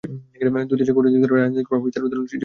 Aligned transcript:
দুই 0.69 0.77
দেশের 0.79 0.95
কূটনৈতিক 0.95 1.21
স্তরে 1.25 1.41
রাজনৈতিক 1.43 1.67
প্রভাব 1.69 1.83
বিস্তারের 1.85 2.09
দরুন 2.11 2.21
সেটি 2.21 2.25
সম্ভব 2.29 2.35
হলো। 2.35 2.37